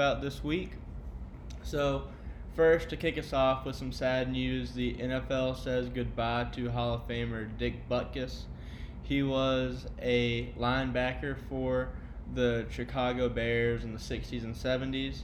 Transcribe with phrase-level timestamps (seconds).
[0.00, 0.70] about this week.
[1.62, 2.04] So,
[2.56, 6.94] first, to kick us off with some sad news, the NFL says goodbye to Hall
[6.94, 8.44] of Famer Dick Butkus.
[9.02, 11.90] He was a linebacker for
[12.34, 15.18] the Chicago Bears in the 60s and 70s.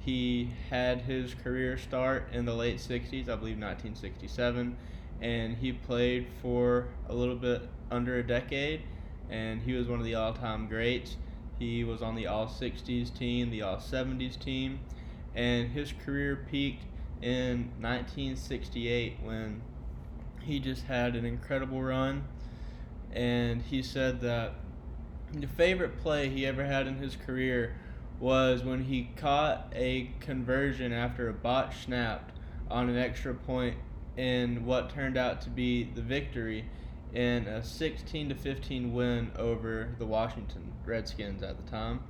[0.00, 4.76] He had his career start in the late 60s, I believe 1967,
[5.20, 7.62] and he played for a little bit
[7.92, 8.82] under a decade,
[9.30, 11.16] and he was one of the all time greats.
[11.58, 14.80] He was on the All 60s team, the All 70s team,
[15.34, 16.84] and his career peaked
[17.22, 19.62] in 1968 when
[20.42, 22.24] he just had an incredible run.
[23.12, 24.54] And he said that
[25.32, 27.74] the favorite play he ever had in his career
[28.20, 32.38] was when he caught a conversion after a bot snapped
[32.70, 33.76] on an extra point
[34.16, 36.66] in what turned out to be the victory
[37.12, 42.00] in a 16 to 15 win over the Washington Redskins at the time.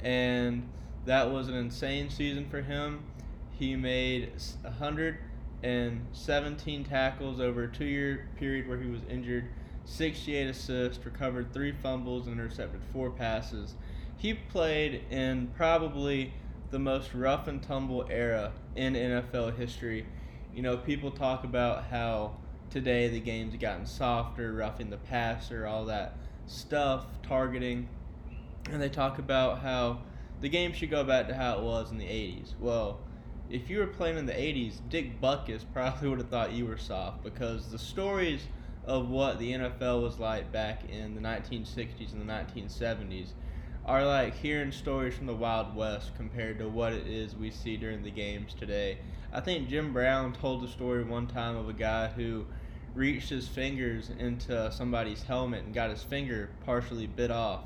[0.00, 0.70] And
[1.04, 3.04] that was an insane season for him.
[3.52, 9.48] He made 117 tackles over a two year period where he was injured,
[9.84, 13.74] 68 assists, recovered three fumbles, and intercepted four passes.
[14.16, 16.32] He played in probably
[16.70, 20.06] the most rough and tumble era in NFL history.
[20.54, 22.34] You know, people talk about how
[22.70, 27.88] today the game's gotten softer, roughing the passer, all that stuff, targeting.
[28.70, 30.02] And they talk about how
[30.40, 32.54] the game should go back to how it was in the 80s.
[32.58, 33.00] Well,
[33.50, 36.78] if you were playing in the 80s, Dick Butkus probably would have thought you were
[36.78, 38.42] soft because the stories
[38.84, 43.28] of what the NFL was like back in the 1960s and the 1970s
[43.84, 47.76] are like hearing stories from the Wild West compared to what it is we see
[47.76, 48.98] during the games today.
[49.32, 52.46] I think Jim Brown told the story one time of a guy who
[52.94, 57.64] reached his fingers into somebody's helmet and got his finger partially bit off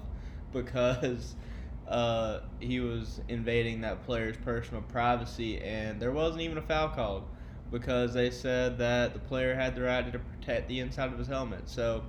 [0.53, 1.35] because
[1.89, 7.25] uh, he was invading that player's personal privacy, and there wasn't even a foul called
[7.71, 11.27] because they said that the player had the right to protect the inside of his
[11.27, 11.69] helmet.
[11.69, 12.05] So,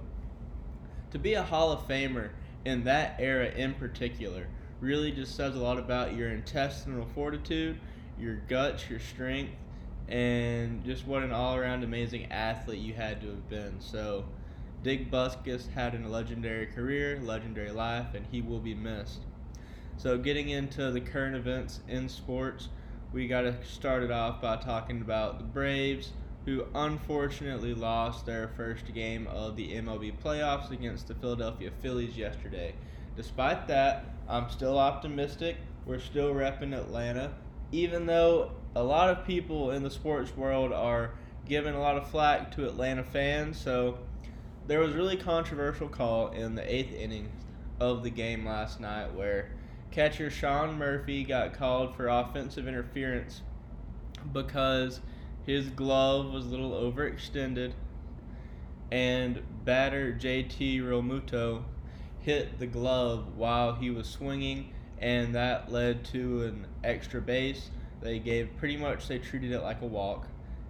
[1.12, 2.32] to be a Hall of Famer
[2.66, 4.48] in that era in particular
[4.82, 7.80] really just says a lot about your intestinal fortitude,
[8.20, 9.54] your guts, your strength,
[10.08, 13.80] and just what an all around amazing athlete you had to have been.
[13.80, 14.26] So,
[14.84, 19.22] Dick Butkus had a legendary career, legendary life, and he will be missed.
[19.98, 22.70] So, getting into the current events in sports,
[23.12, 26.12] we got to start it off by talking about the Braves,
[26.46, 32.76] who unfortunately lost their first game of the MLB playoffs against the Philadelphia Phillies yesterday.
[33.16, 35.58] Despite that, I'm still optimistic.
[35.86, 37.34] We're still repping Atlanta,
[37.72, 41.12] even though a lot of people in the sports world are
[41.46, 43.60] giving a lot of flack to Atlanta fans.
[43.60, 44.00] So,
[44.68, 47.32] there was really controversial call in the eighth inning
[47.80, 49.52] of the game last night where
[49.92, 53.42] Catcher Sean Murphy got called for offensive interference
[54.34, 55.02] because
[55.46, 57.74] his glove was a little overextended
[58.92, 61.64] and batter JT Realmuto
[62.20, 67.70] hit the glove while he was swinging and that led to an extra base.
[68.02, 70.28] They gave pretty much they treated it like a walk.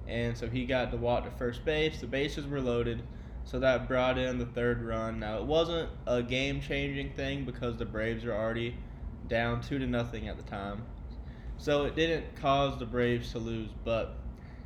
[0.08, 2.00] And so he got to walk to first base.
[2.00, 3.04] The bases were loaded.
[3.44, 5.20] So that brought in the third run.
[5.20, 8.76] Now it wasn't a game changing thing because the Braves are already
[9.28, 10.84] down two to nothing at the time.
[11.58, 14.18] So it didn't cause the Braves to lose, but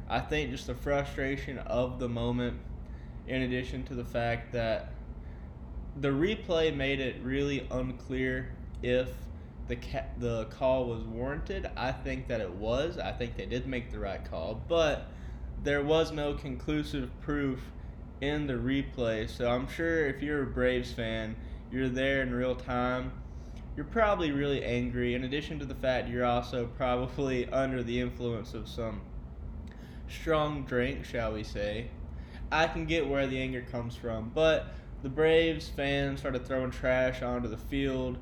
[0.09, 2.57] I think just the frustration of the moment,
[3.27, 4.91] in addition to the fact that
[5.99, 8.49] the replay made it really unclear
[8.81, 9.09] if
[9.69, 11.69] the ca- the call was warranted.
[11.77, 12.97] I think that it was.
[12.97, 15.09] I think they did make the right call, but
[15.63, 17.71] there was no conclusive proof
[18.19, 19.29] in the replay.
[19.29, 21.37] So I'm sure if you're a Braves fan,
[21.71, 23.13] you're there in real time
[23.79, 25.15] you're probably really angry.
[25.15, 29.03] In addition to the fact you're also probably under the influence of some
[30.05, 31.91] strong drink, shall we say.
[32.51, 37.21] I can get where the anger comes from, but the Braves fans started throwing trash
[37.21, 38.17] onto the field,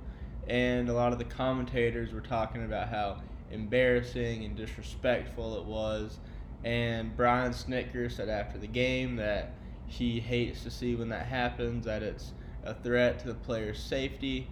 [0.47, 3.17] and a lot of the commentators were talking about how
[3.51, 6.19] embarrassing and disrespectful it was.
[6.63, 9.53] And Brian Snitker said after the game that
[9.85, 12.33] he hates to see when that happens, that it's
[12.63, 14.49] a threat to the player's safety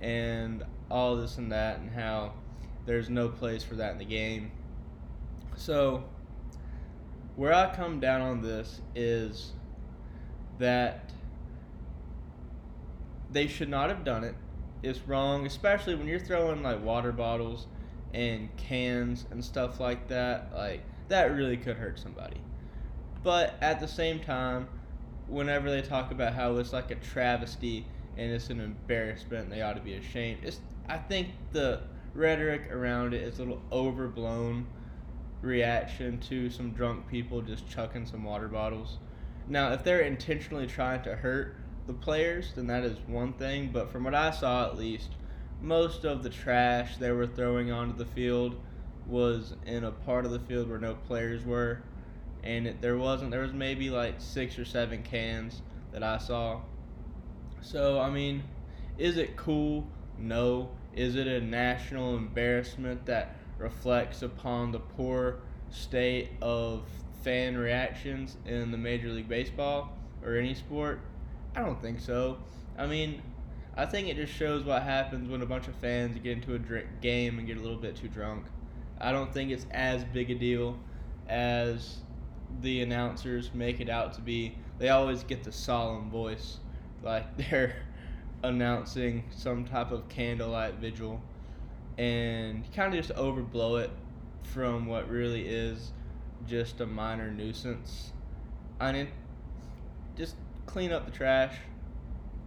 [0.00, 2.32] and all this and that, and how
[2.84, 4.52] there's no place for that in the game.
[5.56, 6.04] So,
[7.34, 9.52] where I come down on this is
[10.58, 11.10] that
[13.30, 14.34] they should not have done it.
[14.86, 17.66] It's wrong, especially when you're throwing like water bottles
[18.14, 20.52] and cans and stuff like that.
[20.54, 22.40] Like, that really could hurt somebody.
[23.22, 24.68] But at the same time,
[25.26, 27.86] whenever they talk about how it's like a travesty
[28.16, 29.50] and it's an embarrassment.
[29.50, 30.40] They ought to be ashamed.
[30.42, 31.80] It's I think the
[32.14, 34.66] rhetoric around it is a little overblown
[35.42, 38.98] reaction to some drunk people just chucking some water bottles.
[39.48, 41.56] Now, if they're intentionally trying to hurt
[41.86, 43.70] the players, then that is one thing.
[43.72, 45.10] But from what I saw, at least,
[45.60, 48.56] most of the trash they were throwing onto the field
[49.06, 51.82] was in a part of the field where no players were,
[52.42, 53.30] and it, there wasn't.
[53.30, 55.62] There was maybe like six or seven cans
[55.92, 56.60] that I saw.
[57.60, 58.42] So I mean,
[58.98, 59.86] is it cool?
[60.18, 60.70] No.
[60.94, 65.40] Is it a national embarrassment that reflects upon the poor
[65.70, 66.84] state of
[67.22, 69.92] fan reactions in the Major League Baseball
[70.24, 71.00] or any sport?
[71.56, 72.36] I don't think so.
[72.76, 73.22] I mean,
[73.74, 76.58] I think it just shows what happens when a bunch of fans get into a
[76.58, 78.44] drink game and get a little bit too drunk.
[79.00, 80.78] I don't think it's as big a deal
[81.28, 81.96] as
[82.60, 84.54] the announcers make it out to be.
[84.78, 86.58] They always get the solemn voice,
[87.02, 87.76] like they're
[88.42, 91.22] announcing some type of candlelight vigil,
[91.96, 93.90] and kind of just overblow it
[94.42, 95.92] from what really is
[96.46, 98.12] just a minor nuisance.
[98.78, 99.08] I mean,
[100.16, 101.56] just clean up the trash,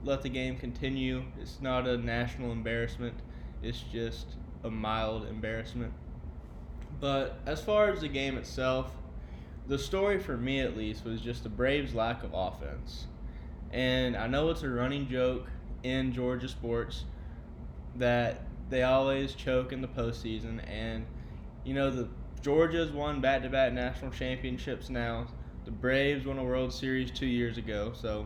[0.04, 1.24] let the game continue.
[1.40, 3.16] It's not a national embarrassment.
[3.62, 5.94] It's just a mild embarrassment.
[7.00, 8.92] But as far as the game itself,
[9.68, 13.08] the story for me at least was just the Braves' lack of offense.
[13.72, 15.48] And I know it's a running joke
[15.84, 17.06] in Georgia sports
[17.96, 20.62] that they always choke in the postseason.
[20.68, 21.06] And,
[21.64, 22.10] you know, the
[22.42, 25.28] Georgia's won back to back national championships now.
[25.70, 27.94] The Braves won a World Series two years ago.
[27.94, 28.26] So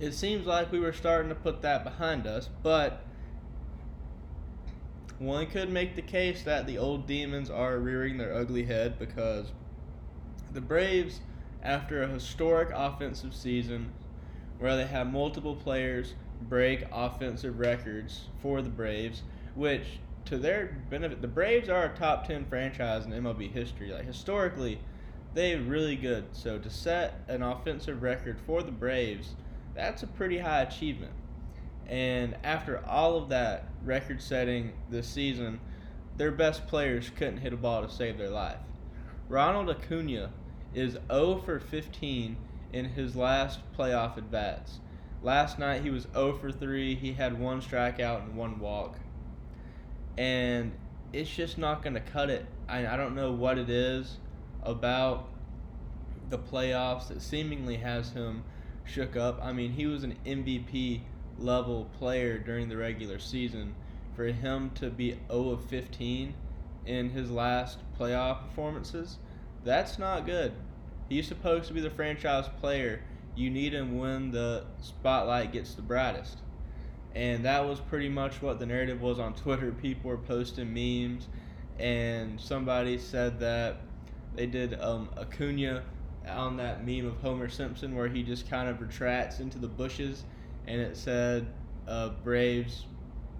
[0.00, 2.48] it seems like we were starting to put that behind us.
[2.64, 3.04] But
[5.20, 9.52] one could make the case that the old demons are rearing their ugly head because
[10.52, 11.20] the Braves,
[11.62, 13.92] after a historic offensive season
[14.58, 19.22] where they have multiple players break offensive records for the Braves,
[19.54, 23.92] which to their benefit, the Braves are a top 10 franchise in MLB history.
[23.92, 24.80] Like historically,
[25.34, 26.24] they're really good.
[26.32, 29.34] So to set an offensive record for the Braves,
[29.74, 31.12] that's a pretty high achievement.
[31.86, 35.60] And after all of that record setting this season,
[36.16, 38.58] their best players couldn't hit a ball to save their life.
[39.28, 40.30] Ronald Acuna
[40.74, 42.36] is 0 for 15
[42.72, 44.78] in his last playoff at bats.
[45.22, 46.94] Last night he was 0 for 3.
[46.94, 48.98] He had one strikeout and one walk.
[50.16, 50.72] And
[51.12, 52.46] it's just not going to cut it.
[52.68, 54.18] I, I don't know what it is
[54.62, 55.28] about
[56.28, 58.44] the playoffs that seemingly has him
[58.84, 59.40] shook up.
[59.42, 61.00] I mean, he was an MVP
[61.38, 63.74] level player during the regular season,
[64.14, 66.34] for him to be 0 of 15
[66.86, 69.18] in his last playoff performances,
[69.64, 70.52] that's not good.
[71.08, 73.02] He's supposed to be the franchise player.
[73.34, 76.38] You need him when the spotlight gets the brightest.
[77.14, 79.72] And that was pretty much what the narrative was on Twitter.
[79.72, 81.26] People were posting memes,
[81.78, 83.80] and somebody said that
[84.40, 85.82] they did um, Acuna
[86.26, 90.24] on that meme of Homer Simpson where he just kind of retracts into the bushes
[90.66, 91.46] and it said
[91.86, 92.86] uh, Braves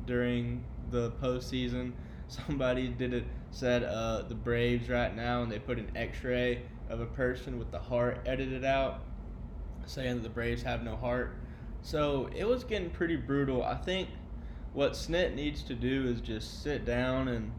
[0.05, 1.93] during the postseason.
[2.29, 7.01] Somebody did it said uh, the Braves right now, and they put an X-ray of
[7.01, 9.01] a person with the heart edited out,
[9.87, 11.35] saying that the Braves have no heart.
[11.81, 13.65] So it was getting pretty brutal.
[13.65, 14.11] I think
[14.75, 17.53] what Snit needs to do is just sit down and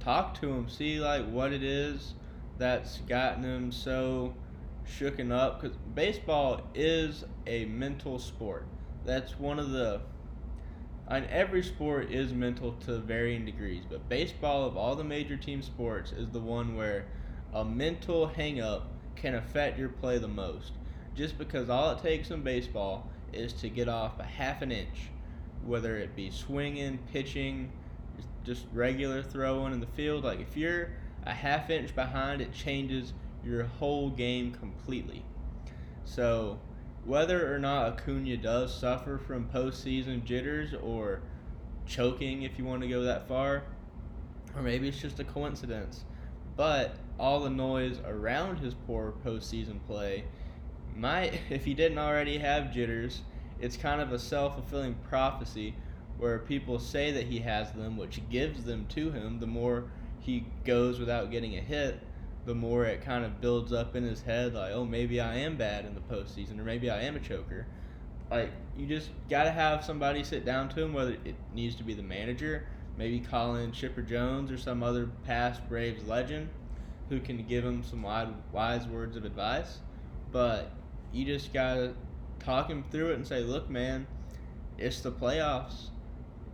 [0.00, 2.14] talk to him, see like what it is
[2.58, 4.34] that's gotten him so
[4.86, 5.60] shooken up.
[5.60, 8.66] Because baseball is a mental sport
[9.06, 10.00] that's one of the
[11.08, 15.62] and every sport is mental to varying degrees, but baseball of all the major team
[15.62, 17.06] sports is the one where
[17.54, 18.82] a mental hangup
[19.14, 20.72] can affect your play the most.
[21.14, 25.10] Just because all it takes in baseball is to get off a half an inch,
[25.64, 27.70] whether it be swinging, pitching,
[28.44, 30.24] just regular throwing in the field.
[30.24, 30.90] Like if you're
[31.26, 33.12] a half inch behind, it changes
[33.44, 35.24] your whole game completely.
[36.04, 36.58] So
[37.04, 41.20] whether or not Acuna does suffer from postseason jitters or
[41.86, 43.64] choking, if you want to go that far,
[44.54, 46.04] or maybe it's just a coincidence.
[46.56, 50.24] But all the noise around his poor postseason play
[50.94, 53.22] might, if he didn't already have jitters,
[53.60, 55.74] it's kind of a self fulfilling prophecy
[56.18, 59.84] where people say that he has them, which gives them to him the more
[60.26, 62.00] he goes without getting a hit
[62.46, 65.56] the more it kind of builds up in his head, like, oh, maybe I am
[65.56, 67.66] bad in the postseason, or maybe I am a choker.
[68.30, 71.82] Like, you just got to have somebody sit down to him, whether it needs to
[71.82, 72.64] be the manager,
[72.96, 76.48] maybe Colin in Chipper Jones or some other past Braves legend
[77.08, 79.78] who can give him some wise words of advice.
[80.30, 80.70] But
[81.12, 81.94] you just got to
[82.38, 84.06] talk him through it and say, look, man,
[84.78, 85.88] it's the playoffs.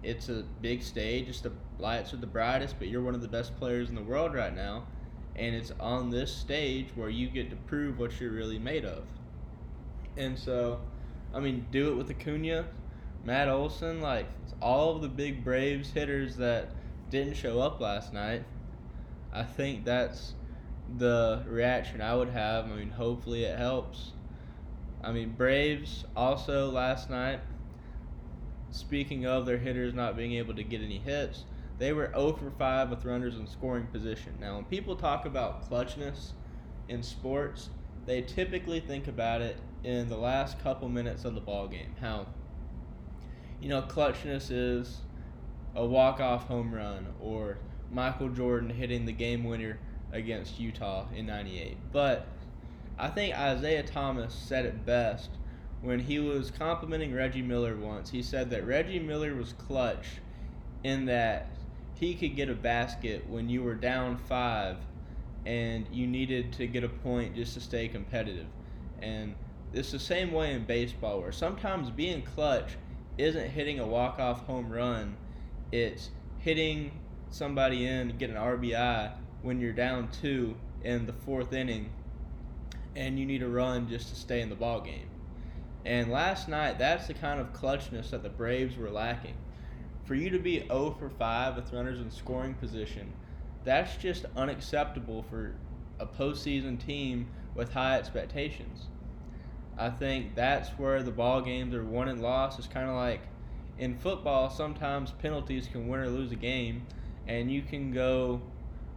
[0.02, 1.28] It's a big stage.
[1.28, 1.52] It's the
[1.82, 4.54] lights are the brightest, but you're one of the best players in the world right
[4.54, 4.84] now,
[5.36, 9.04] and it's on this stage where you get to prove what you're really made of.
[10.16, 10.80] And so,
[11.34, 12.66] I mean, do it with Acuna,
[13.24, 14.26] Matt Olson, like
[14.60, 16.70] all of the big Braves hitters that
[17.10, 18.44] didn't show up last night.
[19.32, 20.34] I think that's
[20.98, 22.66] the reaction I would have.
[22.66, 24.12] I mean, hopefully it helps.
[25.02, 27.40] I mean, Braves also last night,
[28.70, 31.44] speaking of their hitters not being able to get any hits,
[31.78, 34.34] they were 0 for 5 with runners in scoring position.
[34.40, 36.32] Now, when people talk about clutchness
[36.88, 37.70] in sports,
[38.06, 41.94] they typically think about it in the last couple minutes of the ball game.
[42.00, 42.26] How,
[43.60, 45.00] you know, clutchness is
[45.74, 47.58] a walk-off home run or
[47.90, 49.78] Michael Jordan hitting the game winner
[50.12, 51.76] against Utah in 98.
[51.92, 52.28] But
[52.98, 55.30] I think Isiah Thomas said it best
[55.80, 58.10] when he was complimenting Reggie Miller once.
[58.10, 60.20] He said that Reggie Miller was clutch
[60.84, 61.54] in that
[62.02, 64.76] he could get a basket when you were down five
[65.46, 68.48] and you needed to get a point just to stay competitive.
[69.00, 69.36] And
[69.72, 72.72] it's the same way in baseball where sometimes being clutch
[73.18, 75.16] isn't hitting a walk-off home run.
[75.70, 76.90] It's hitting
[77.30, 81.92] somebody in, to get an RBI when you're down two in the fourth inning
[82.96, 85.08] and you need a run just to stay in the ball game.
[85.84, 89.36] And last night, that's the kind of clutchness that the Braves were lacking.
[90.12, 93.14] For you to be 0 for 5 with runners in scoring position,
[93.64, 95.54] that's just unacceptable for
[95.98, 98.88] a postseason team with high expectations.
[99.78, 102.58] I think that's where the ball games are won and lost.
[102.58, 103.22] It's kind of like
[103.78, 106.86] in football, sometimes penalties can win or lose a game,
[107.26, 108.42] and you can go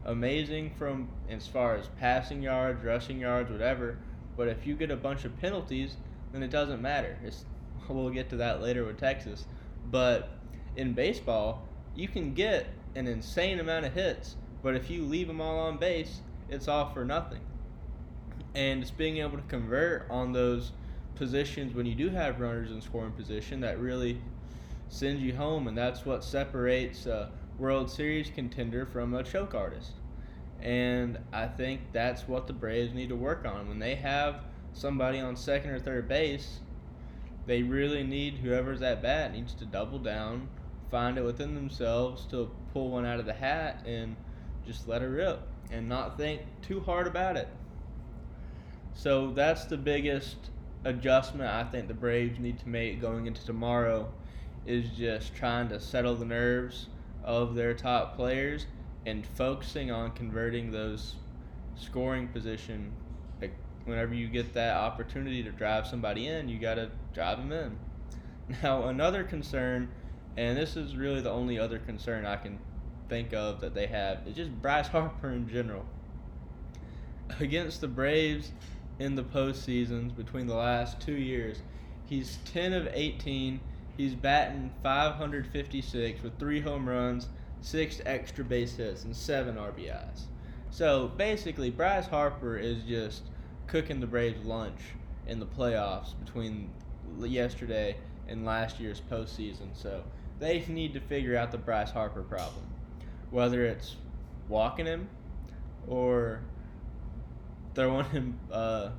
[0.03, 3.99] amazing from as far as passing yards, rushing yards, whatever.
[4.35, 5.95] But if you get a bunch of penalties,
[6.33, 7.17] then it doesn't matter.
[7.23, 7.45] It's,
[7.87, 9.45] we'll get to that later with Texas.
[9.89, 10.34] But
[10.75, 11.63] in baseball,
[11.95, 15.77] you can get an insane amount of hits, but if you leave them all on
[15.77, 17.41] base, it's all for nothing.
[18.53, 20.71] And it's being able to convert on those
[21.15, 24.21] positions when you do have runners in scoring position that really
[24.89, 27.05] sends you home, and that's what separates.
[27.05, 29.93] a World Series contender from a choke artist.
[30.61, 33.67] And I think that's what the Braves need to work on.
[33.67, 34.41] When they have
[34.73, 36.59] somebody on second or third base,
[37.45, 40.49] they really need whoever's at bat needs to double down,
[40.95, 44.15] find it within themselves to pull one out of the hat and
[44.65, 47.49] just let it rip and not think too hard about it.
[48.93, 50.37] So that's the biggest
[50.85, 54.09] adjustment I think the Braves need to make going into tomorrow
[54.65, 56.87] is just trying to settle the nerves
[57.25, 58.65] of their top players
[59.05, 61.15] and focusing on converting those
[61.75, 62.93] scoring position.
[63.83, 67.77] whenever you get that opportunity to drive somebody in, you got to drive them in.
[68.63, 69.89] Now, another concern,
[70.37, 72.59] and this is really the only other concern I can
[73.09, 75.85] think of that they have, It's just Bryce Harper in general.
[77.39, 78.51] Against the Braves
[78.99, 81.61] in the postseasons between the last two years,
[82.05, 83.59] he's 10 of 18
[83.97, 87.29] He's batting 556 with three home runs,
[87.61, 90.23] six extra base hits, and seven RBIs.
[90.69, 93.23] So basically, Bryce Harper is just
[93.67, 94.81] cooking the Braves lunch
[95.27, 96.69] in the playoffs between
[97.19, 97.95] yesterday
[98.27, 99.69] and last year's postseason.
[99.73, 100.03] So
[100.39, 102.65] they need to figure out the Bryce Harper problem,
[103.31, 103.95] whether it's
[104.47, 105.09] walking him
[105.87, 106.41] or
[107.73, 108.89] throwing him uh,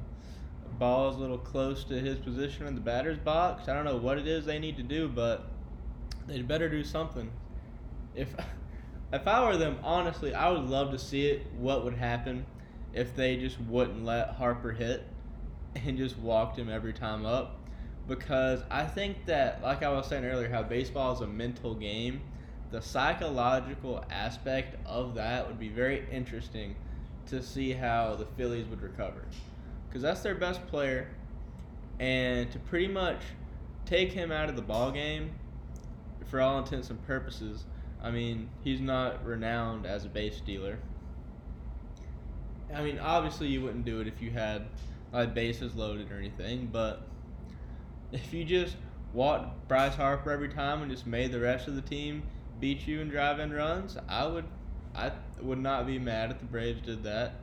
[0.79, 3.69] ball is a little close to his position in the batter's box.
[3.69, 5.49] I don't know what it is they need to do, but
[6.27, 7.31] they'd better do something.
[8.15, 8.35] If
[9.13, 11.47] if I were them, honestly, I would love to see it.
[11.57, 12.47] What would happen
[12.93, 15.05] if they just wouldn't let Harper hit
[15.75, 17.59] and just walked him every time up?
[18.09, 22.21] Because I think that, like I was saying earlier, how baseball is a mental game.
[22.71, 26.77] The psychological aspect of that would be very interesting
[27.27, 29.25] to see how the Phillies would recover
[29.97, 31.09] because that's their best player,
[31.99, 33.23] and to pretty much
[33.87, 35.33] take him out of the ball game,
[36.27, 37.65] for all intents and purposes,
[38.03, 40.79] I mean he's not renowned as a base stealer.
[42.75, 44.67] I mean, obviously you wouldn't do it if you had
[45.15, 47.07] like bases loaded or anything, but
[48.17, 48.77] if you just
[49.13, 52.23] walked Bryce Harper every time and just made the rest of the team
[52.61, 54.47] beat you and drive in runs, I would
[54.95, 57.35] I would not be mad if the Braves did that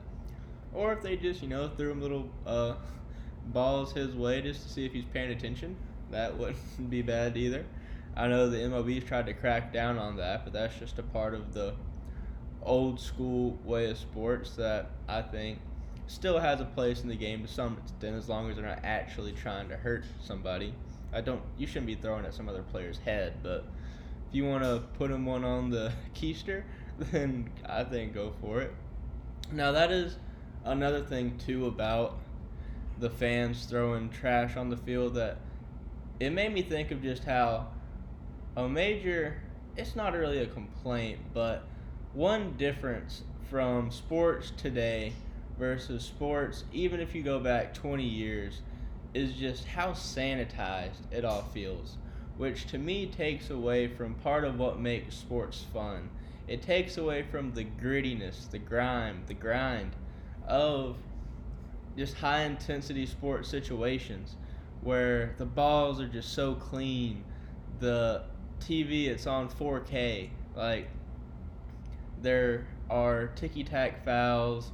[0.72, 2.74] or if they just you know threw him little uh,
[3.46, 5.76] balls his way just to see if he's paying attention.
[6.10, 7.64] That wouldn't be bad either.
[8.16, 11.34] I know the MLB's tried to crack down on that, but that's just a part
[11.34, 11.74] of the
[12.62, 15.58] old school way of sports that I think
[16.06, 18.80] still has a place in the game to some extent as long as they're not
[18.84, 20.74] actually trying to hurt somebody.
[21.12, 23.64] I don't you shouldn't be throwing at some other player's head, but
[24.28, 26.64] if you want to put him one on the keister,
[26.98, 28.74] then I think go for it.
[29.52, 30.18] Now that is
[30.64, 32.18] another thing too about
[32.98, 35.38] the fans throwing trash on the field that
[36.20, 37.68] it made me think of just how
[38.56, 39.36] a major
[39.76, 41.66] it's not really a complaint, but
[42.12, 45.12] one difference from sports today
[45.58, 48.60] versus sports even if you go back 20 years
[49.14, 51.96] is just how sanitized it all feels,
[52.36, 56.10] which to me takes away from part of what makes sports fun.
[56.48, 59.92] It takes away from the grittiness, the grime, the grind
[60.46, 60.96] of
[61.96, 64.34] just high intensity sports situations
[64.80, 67.24] where the balls are just so clean.
[67.78, 68.22] The
[68.60, 70.30] TV it's on 4K.
[70.56, 70.88] Like
[72.20, 74.72] there are ticky tack fouls.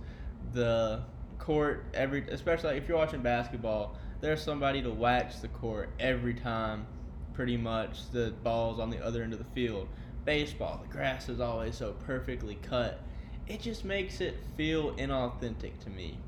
[0.53, 1.05] The
[1.39, 6.87] court every especially if you're watching basketball, there's somebody to wax the court every time.
[7.33, 9.89] Pretty much the ball's on the other end of the field.
[10.25, 13.03] Baseball, the grass is always so perfectly cut.
[13.47, 16.19] It just makes it feel inauthentic to me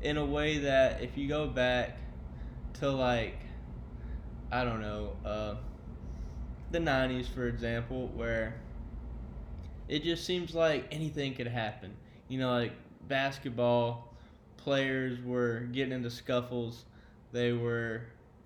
[0.00, 1.98] in a way that if you go back
[2.74, 3.40] to like
[4.50, 5.54] I don't know, uh,
[6.70, 8.60] the '90s, for example, where
[9.88, 11.94] it just seems like anything could happen.
[12.28, 12.72] You know, like
[13.08, 14.14] basketball
[14.56, 16.84] players were getting into scuffles.
[17.32, 18.02] They were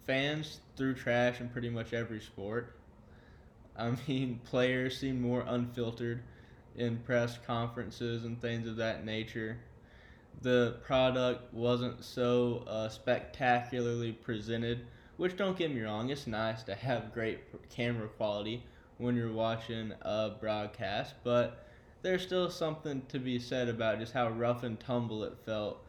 [0.07, 2.77] fans threw trash in pretty much every sport.
[3.77, 6.23] I mean, players seem more unfiltered
[6.77, 9.59] in press conferences and things of that nature
[10.43, 14.87] the product wasn't so uh, spectacularly presented.
[15.17, 18.65] Which don't get me wrong, it's nice to have great camera quality
[18.99, 21.67] when you're watching a broadcast, but
[22.03, 25.83] there's still something to be said about just how rough and tumble it felt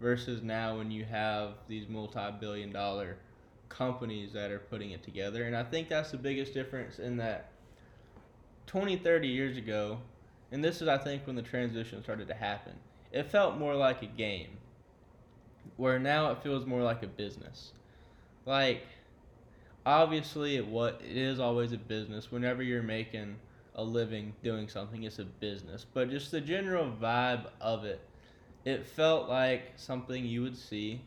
[0.00, 3.16] versus now when you have these multi-billion dollar
[3.68, 5.44] companies that are putting it together.
[5.44, 7.50] And I think that's the biggest difference in that
[8.66, 9.98] 20, 30 years ago,
[10.52, 12.74] and this is I think when the transition started to happen
[13.12, 14.50] it felt more like a game.
[15.76, 17.72] Where now it feels more like a business.
[18.46, 18.82] Like
[19.86, 23.36] obviously it what it is always a business whenever you're making
[23.74, 28.00] a living doing something it's a business but just the general vibe of it
[28.64, 31.00] it felt like something you would see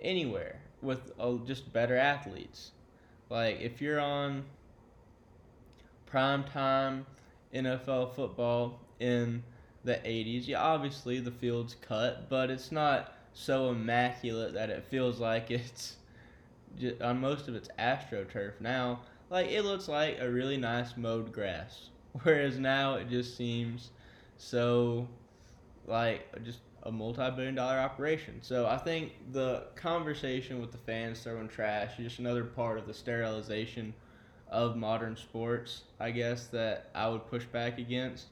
[0.00, 2.72] anywhere with uh, just better athletes
[3.28, 4.44] like if you're on
[6.06, 7.04] prime time
[7.54, 9.42] NFL football in
[9.84, 10.46] the 80s.
[10.46, 15.96] Yeah, obviously the field's cut, but it's not so immaculate that it feels like it's
[16.78, 19.00] just, on most of its astroturf now.
[19.28, 21.90] Like it looks like a really nice mowed grass,
[22.22, 23.90] whereas now it just seems
[24.36, 25.08] so
[25.86, 28.38] like just a multi-billion dollar operation.
[28.42, 32.86] So I think the conversation with the fans throwing trash is just another part of
[32.86, 33.92] the sterilization
[34.48, 38.26] of modern sports, I guess that I would push back against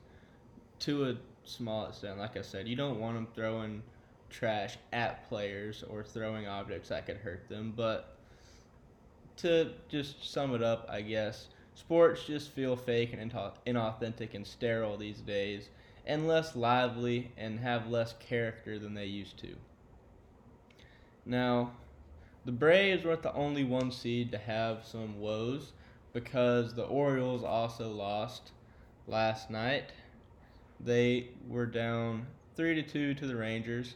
[0.81, 2.19] to a small extent.
[2.19, 3.83] Like I said, you don't want them throwing
[4.31, 7.73] trash at players or throwing objects that could hurt them.
[7.77, 8.14] But
[9.39, 13.33] to just sum it up, I guess sports just feel fake and
[13.67, 15.69] inauthentic and sterile these days,
[16.07, 19.57] and less lively and have less character than they used to.
[21.27, 21.73] Now,
[22.45, 25.73] the Braves weren't the only one seed to have some woes
[26.13, 28.53] because the Orioles also lost
[29.07, 29.93] last night
[30.81, 33.95] they were down three to two to the Rangers,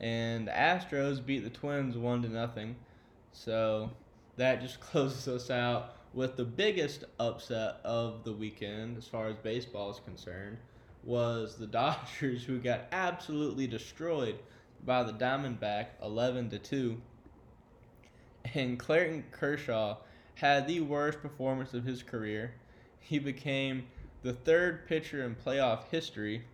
[0.00, 2.76] and the Astros beat the Twins one to nothing.
[3.32, 3.90] So
[4.36, 9.36] that just closes us out with the biggest upset of the weekend as far as
[9.36, 10.58] baseball is concerned
[11.04, 14.38] was the Dodgers who got absolutely destroyed
[14.84, 17.00] by the Diamondback 11 to 2
[18.54, 19.98] and Clayton Kershaw
[20.34, 22.54] had the worst performance of his career.
[23.00, 23.86] He became
[24.22, 26.44] the third pitcher in playoff history,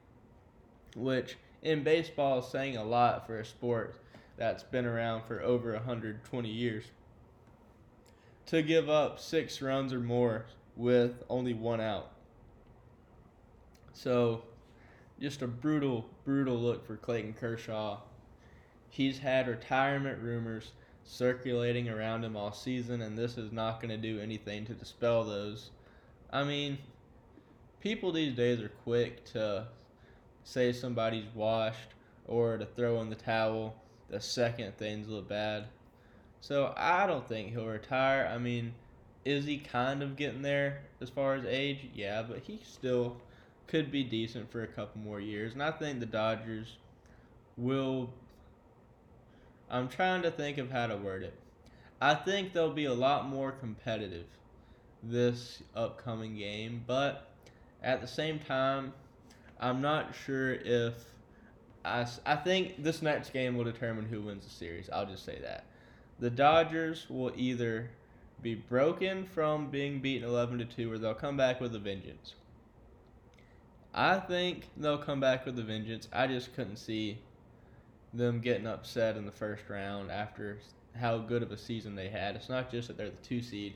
[0.94, 3.96] which in baseball is saying a lot for a sport
[4.36, 6.84] that's been around for over 120 years.
[8.48, 12.12] To give up six runs or more with only one out.
[13.92, 14.42] So,
[15.20, 17.98] just a brutal, brutal look for Clayton Kershaw.
[18.88, 20.72] He's had retirement rumors
[21.04, 25.24] circulating around him all season, and this is not going to do anything to dispel
[25.24, 25.68] those.
[26.32, 26.78] I mean,
[27.80, 29.66] people these days are quick to
[30.44, 31.90] say somebody's washed
[32.26, 33.74] or to throw in the towel
[34.08, 35.66] the second things look bad.
[36.40, 38.30] So I don't think he'll retire.
[38.32, 38.74] I mean,
[39.24, 41.88] is he kind of getting there as far as age?
[41.94, 43.16] Yeah, but he still
[43.66, 45.52] could be decent for a couple more years.
[45.52, 46.76] And I think the Dodgers
[47.56, 48.10] will.
[49.70, 51.34] I'm trying to think of how to word it.
[52.00, 54.24] I think they'll be a lot more competitive
[55.02, 57.28] this upcoming game, but
[57.82, 58.92] at the same time,
[59.60, 60.94] I'm not sure if
[61.84, 64.88] I, I think this next game will determine who wins the series.
[64.90, 65.64] I'll just say that.
[66.18, 67.90] The Dodgers will either
[68.42, 72.34] be broken from being beaten 11 to 2 or they'll come back with a vengeance.
[73.94, 76.08] I think they'll come back with a vengeance.
[76.12, 77.18] I just couldn't see
[78.12, 80.58] them getting upset in the first round after
[80.96, 82.36] how good of a season they had.
[82.36, 83.74] It's not just that they're the two seed,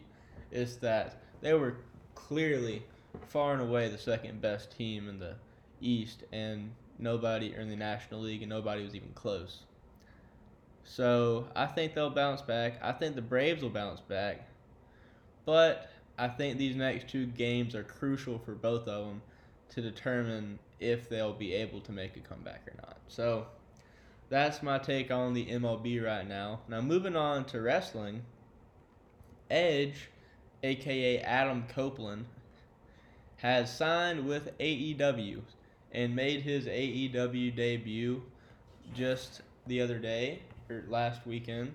[0.50, 1.76] it's that they were
[2.14, 2.82] clearly
[3.28, 5.34] far and away the second best team in the
[5.80, 9.62] East, and nobody, or in the National League, and nobody was even close.
[10.84, 12.78] So I think they'll bounce back.
[12.82, 14.48] I think the Braves will bounce back.
[15.44, 19.22] But I think these next two games are crucial for both of them
[19.70, 22.98] to determine if they'll be able to make a comeback or not.
[23.08, 23.46] So
[24.28, 26.60] that's my take on the MLB right now.
[26.68, 28.22] Now, moving on to wrestling,
[29.50, 30.08] Edge,
[30.62, 32.26] aka Adam Copeland,
[33.36, 35.40] has signed with AEW
[35.92, 38.22] and made his AEW debut
[38.94, 40.40] just the other day,
[40.72, 41.72] or last weekend,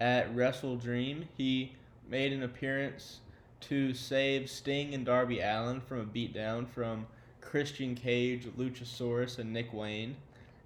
[0.00, 1.28] at Wrestle Dream.
[1.36, 1.74] He
[2.08, 3.20] made an appearance
[3.62, 7.06] to save Sting and Darby Allin from a beatdown from
[7.40, 10.16] Christian Cage, Luchasaurus, and Nick Wayne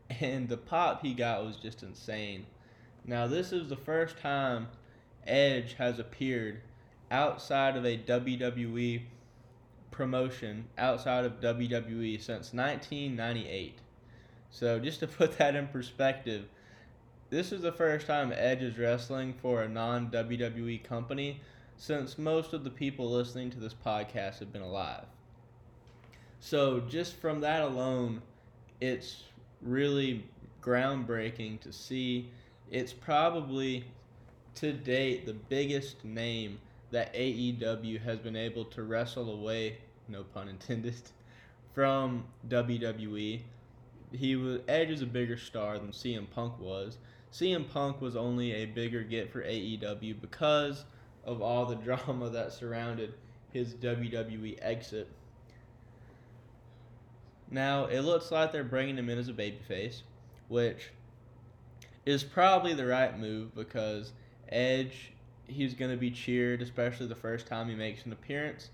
[0.08, 2.46] and the pop he got was just insane.
[3.04, 4.68] Now, this is the first time
[5.26, 6.60] Edge has appeared
[7.10, 9.02] outside of a WWE
[9.90, 13.78] promotion, outside of WWE, since 1998.
[14.50, 16.46] So, just to put that in perspective,
[17.34, 21.40] this is the first time Edge is wrestling for a non WWE company
[21.76, 25.06] since most of the people listening to this podcast have been alive.
[26.38, 28.22] So, just from that alone,
[28.80, 29.24] it's
[29.62, 30.24] really
[30.62, 32.30] groundbreaking to see.
[32.70, 33.84] It's probably
[34.54, 36.60] to date the biggest name
[36.92, 40.94] that AEW has been able to wrestle away, no pun intended,
[41.74, 43.40] from WWE.
[44.12, 46.98] He was Edge is a bigger star than CM Punk was.
[47.34, 50.84] CM Punk was only a bigger get for AEW because
[51.24, 53.14] of all the drama that surrounded
[53.52, 55.08] his WWE exit.
[57.50, 60.02] Now, it looks like they're bringing him in as a babyface,
[60.48, 60.90] which
[62.06, 64.12] is probably the right move because
[64.48, 65.10] Edge,
[65.48, 68.70] he's going to be cheered, especially the first time he makes an appearance.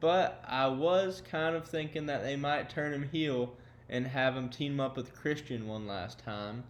[0.00, 3.54] But I was kind of thinking that they might turn him heel
[3.88, 6.64] and have him team up with Christian one last time.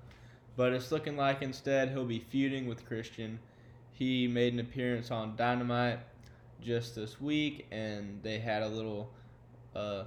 [0.61, 3.39] But it's looking like instead he'll be feuding with Christian.
[3.95, 6.01] He made an appearance on Dynamite
[6.61, 9.11] just this week, and they had a little
[9.75, 10.05] uh,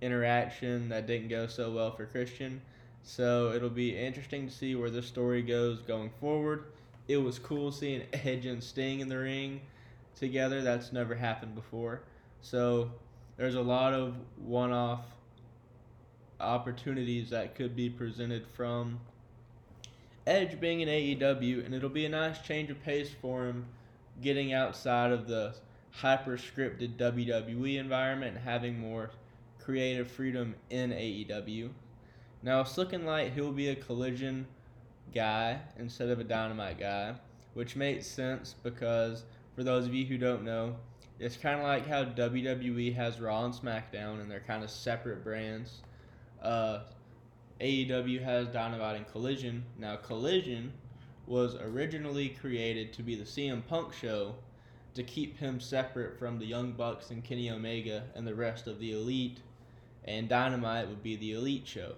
[0.00, 2.62] interaction that didn't go so well for Christian.
[3.02, 6.64] So it'll be interesting to see where this story goes going forward.
[7.06, 9.60] It was cool seeing Edge and Sting in the ring
[10.16, 10.62] together.
[10.62, 12.00] That's never happened before.
[12.40, 12.90] So
[13.36, 15.04] there's a lot of one off
[16.40, 18.98] opportunities that could be presented from
[20.26, 23.66] Edge being in AEW, and it'll be a nice change of pace for him
[24.20, 25.54] getting outside of the
[25.90, 29.10] hyper scripted WWE environment and having more
[29.58, 31.70] creative freedom in AEW.
[32.42, 34.46] Now looking like he'll be a collision
[35.14, 37.14] guy instead of a dynamite guy,
[37.54, 40.76] which makes sense because for those of you who don't know,
[41.18, 45.22] it's kind of like how WWE has Raw and SmackDown and they're kind of separate
[45.22, 45.82] brands.
[46.42, 46.80] Uh,
[47.62, 49.64] AEW has Dynamite and Collision.
[49.78, 50.72] Now Collision
[51.28, 54.34] was originally created to be the CM Punk show
[54.94, 58.80] to keep him separate from the Young Bucks and Kenny Omega and the rest of
[58.80, 59.38] the Elite
[60.04, 61.94] and Dynamite would be the Elite show.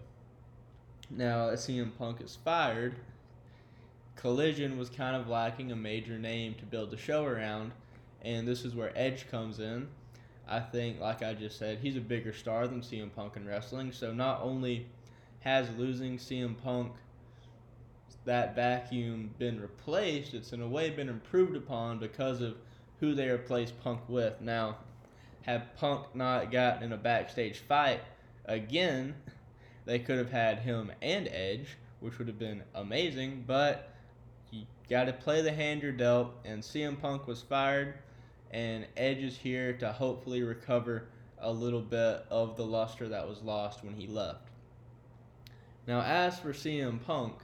[1.09, 2.97] Now, as CM Punk is fired,
[4.17, 7.73] Collision was kind of lacking a major name to build the show around,
[8.21, 9.89] and this is where Edge comes in.
[10.47, 13.93] I think, like I just said, he's a bigger star than CM Punk in wrestling,
[13.93, 14.87] so not only
[15.45, 16.93] has losing CM Punk
[18.25, 22.57] that vacuum been replaced, it's in a way been improved upon because of
[23.01, 24.41] who they replaced Punk with.
[24.41, 24.79] Now,
[25.43, 28.01] had Punk not gotten in a backstage fight
[28.47, 29.15] again,
[29.85, 33.93] they could have had him and Edge, which would have been amazing, but
[34.51, 37.95] you got to play the hand you're dealt, and CM Punk was fired,
[38.51, 43.43] and Edge is here to hopefully recover a little bit of the luster that was
[43.43, 44.44] lost when he left.
[45.87, 47.35] Now, as for CM Punk,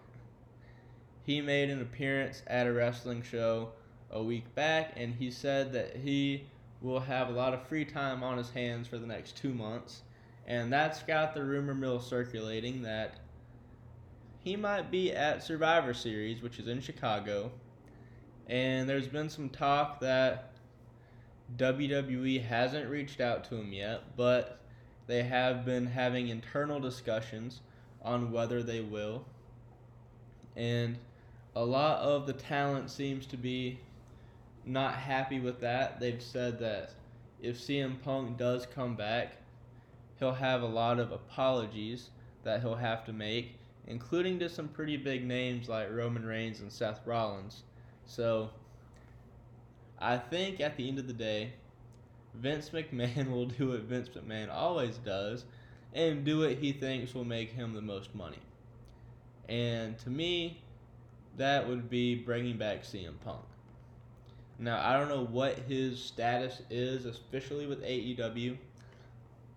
[1.24, 3.72] he made an appearance at a wrestling show
[4.10, 6.44] a week back, and he said that he
[6.80, 10.02] will have a lot of free time on his hands for the next two months.
[10.46, 13.14] And that's got the rumor mill circulating that
[14.42, 17.52] he might be at Survivor Series, which is in Chicago.
[18.48, 20.52] And there's been some talk that
[21.58, 24.58] WWE hasn't reached out to him yet, but
[25.06, 27.60] they have been having internal discussions
[28.02, 29.24] on whether they will.
[30.56, 30.98] And
[31.54, 33.78] a lot of the talent seems to be
[34.64, 36.00] not happy with that.
[36.00, 36.92] They've said that
[37.42, 39.36] if CM Punk does come back,
[40.18, 42.10] he'll have a lot of apologies
[42.44, 46.70] that he'll have to make, including to some pretty big names like Roman Reigns and
[46.70, 47.62] Seth Rollins.
[48.06, 48.50] So
[49.98, 51.52] I think at the end of the day,
[52.34, 55.44] Vince McMahon will do what Vince McMahon always does
[55.94, 58.38] and do what he thinks will make him the most money.
[59.48, 60.62] And to me,
[61.36, 63.44] that would be bringing back CM Punk.
[64.58, 68.56] Now, I don't know what his status is especially with AEW.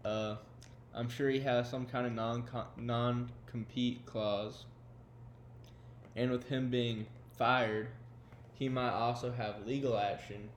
[0.05, 0.35] Uh,
[0.93, 2.43] I'm sure he has some kind of non
[2.77, 4.65] non compete clause.
[6.15, 7.05] And with him being
[7.37, 7.87] fired,
[8.53, 10.49] he might also have legal action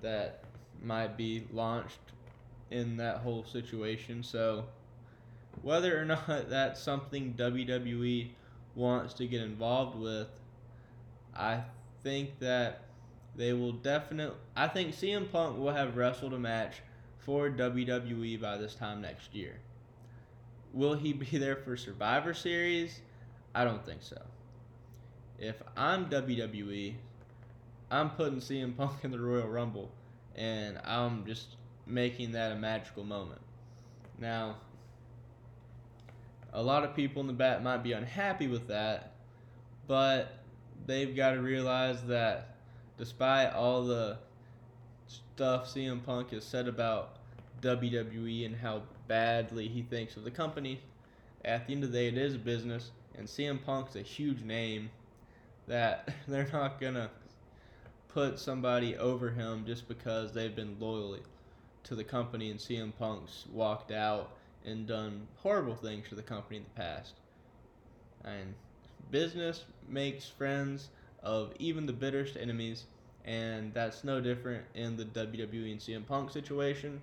[0.00, 0.42] that
[0.82, 1.98] might be launched
[2.70, 4.22] in that whole situation.
[4.22, 4.64] So,
[5.62, 8.28] whether or not that's something WWE
[8.74, 10.28] wants to get involved with,
[11.34, 11.62] I
[12.02, 12.82] think that
[13.36, 14.36] they will definitely.
[14.56, 16.76] I think CM Punk will have wrestled a match
[17.18, 19.56] for WWE by this time next year.
[20.72, 23.00] Will he be there for Survivor Series?
[23.54, 24.20] I don't think so.
[25.38, 26.94] If I'm WWE,
[27.90, 29.90] I'm putting CM Punk in the Royal Rumble,
[30.36, 33.40] and I'm just making that a magical moment.
[34.18, 34.56] Now,
[36.54, 39.12] a lot of people in the back might be unhappy with that,
[39.88, 40.38] but
[40.86, 42.56] they've got to realize that
[42.96, 44.16] despite all the
[45.08, 47.16] stuff CM Punk has said about
[47.60, 50.80] WWE and how badly he thinks of the company,
[51.44, 54.42] at the end of the day, it is a business, and CM Punk's a huge
[54.42, 54.90] name
[55.66, 57.10] that they're not going to
[58.08, 61.18] put somebody over him just because they've been loyal
[61.82, 64.30] to the company and CM Punk's walked out
[64.64, 67.14] and done horrible things for the company in the past.
[68.24, 68.54] And
[69.10, 70.88] business makes friends
[71.22, 72.84] of even the bitterest enemies,
[73.24, 77.00] and that's no different in the WWE and CM Punk situation.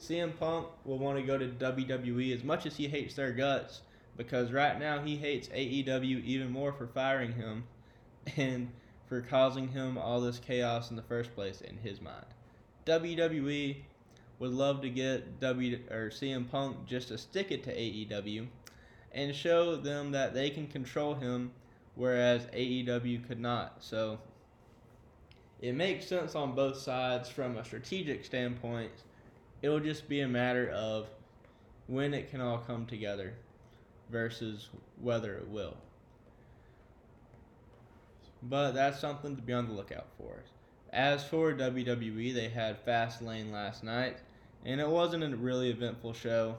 [0.00, 3.82] CM Punk will want to go to WWE as much as he hates their guts
[4.16, 7.64] because right now he hates AEW even more for firing him.
[8.36, 8.68] And
[9.12, 12.24] for causing him all this chaos in the first place in his mind.
[12.86, 13.76] WWE
[14.42, 18.48] would love to get W or CM Punk just to stick it to AEW
[19.12, 21.52] and show them that they can control him
[21.94, 23.76] whereas AEW could not.
[23.78, 24.18] So
[25.60, 28.90] it makes sense on both sides from a strategic standpoint.
[29.62, 31.06] It'll just be a matter of
[31.86, 33.34] when it can all come together
[34.10, 35.76] versus whether it will.
[38.42, 40.42] But that's something to be on the lookout for.
[40.92, 44.18] As for WWE, they had Fastlane last night,
[44.64, 46.56] and it wasn't a really eventful show.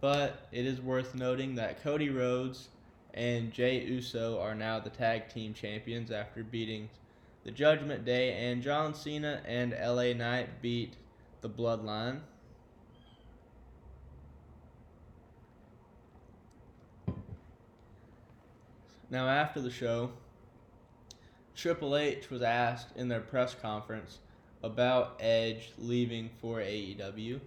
[0.00, 2.68] But it is worth noting that Cody Rhodes
[3.14, 6.88] and Jey Uso are now the tag team champions after beating
[7.44, 10.94] the Judgment Day, and John Cena and LA Knight beat
[11.42, 12.18] the Bloodline.
[19.08, 20.10] Now, after the show,
[21.54, 24.18] Triple H was asked in their press conference
[24.66, 27.40] about Edge leaving for AEW,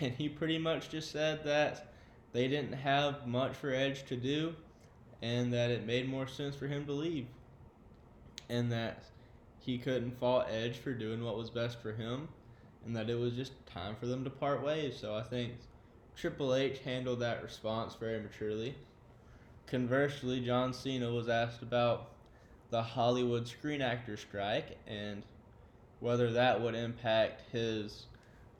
[0.00, 1.92] and he pretty much just said that
[2.32, 4.54] they didn't have much for Edge to do,
[5.22, 7.26] and that it made more sense for him to leave,
[8.48, 9.04] and that
[9.60, 12.28] he couldn't fault Edge for doing what was best for him,
[12.84, 14.96] and that it was just time for them to part ways.
[14.98, 15.52] So I think
[16.16, 18.74] Triple H handled that response very maturely.
[19.66, 22.10] Conversely, John Cena was asked about
[22.70, 25.22] the Hollywood Screen Actors strike and
[26.00, 28.06] whether that would impact his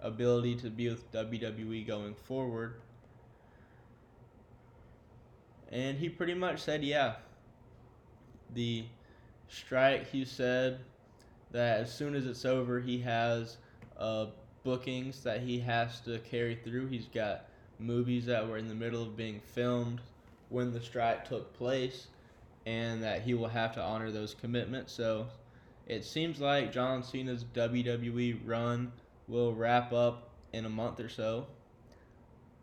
[0.00, 2.74] ability to be with WWE going forward.
[5.72, 7.14] And he pretty much said, yeah.
[8.54, 8.84] The
[9.48, 10.80] strike, he said
[11.52, 13.56] that as soon as it's over, he has
[13.98, 14.26] uh,
[14.64, 16.88] bookings that he has to carry through.
[16.88, 17.46] He's got
[17.78, 20.00] movies that were in the middle of being filmed
[20.48, 22.08] when the strike took place
[22.66, 24.92] and that he will have to honor those commitments.
[24.92, 25.26] So
[25.90, 28.92] it seems like John Cena's WWE run
[29.26, 31.48] will wrap up in a month or so,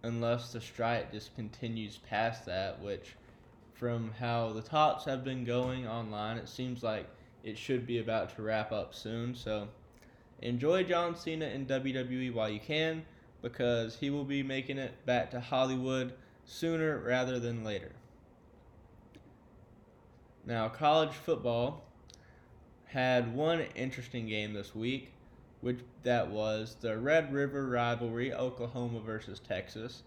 [0.01, 3.17] unless the strike just continues past that, which,
[3.73, 7.05] from how the talks have been going online, it seems like
[7.43, 9.35] it should be about to wrap up soon.
[9.35, 9.67] So
[10.41, 13.03] enjoy John Cena in WWE while you can,
[13.41, 16.13] because he will be making it back to Hollywood
[16.45, 17.91] sooner rather than later.
[20.45, 21.86] Now, college football
[22.87, 25.11] had one interesting game this week.
[25.61, 30.03] which that was the Red River rivalry, Oklahoma versus Texas.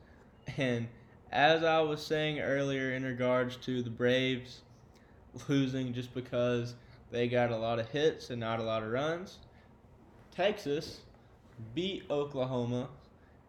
[0.57, 0.88] And
[1.33, 4.62] as I was saying earlier in regards to the Braves
[5.49, 6.75] losing just because
[7.11, 9.38] they got a lot of hits and not a lot of runs,
[10.35, 11.01] Texas
[11.75, 12.88] beat Oklahoma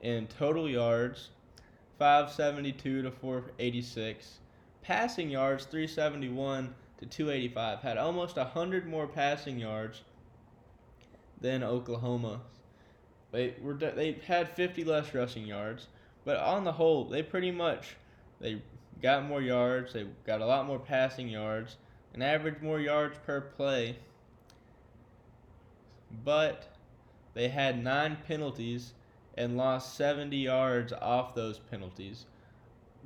[0.02, 1.30] in total yards
[2.00, 4.40] 572 to 486,
[4.82, 7.80] passing yards 371 to 285.
[7.80, 10.02] Had almost 100 more passing yards
[11.42, 12.42] than Oklahoma.
[13.32, 15.88] They were they had 50 less rushing yards,
[16.24, 17.96] but on the whole, they pretty much
[18.40, 18.62] they
[19.02, 21.78] got more yards, they got a lot more passing yards,
[22.14, 23.96] and averaged more yards per play.
[26.24, 26.76] But
[27.34, 28.94] they had 9 penalties
[29.38, 32.26] and lost 70 yards off those penalties.